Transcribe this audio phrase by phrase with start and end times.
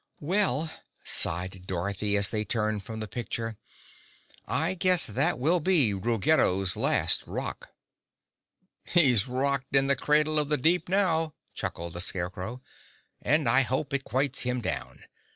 [0.19, 0.71] "Well,"
[1.03, 3.59] sighed Dorothy as they turned from the picture,
[4.47, 7.69] "I guess that will be Ruggedo's last rock!"
[8.85, 12.63] "He's rocked in the cradle of the deep now," chuckled the Scarecrow.
[13.21, 15.03] "And I hope it quiets him down.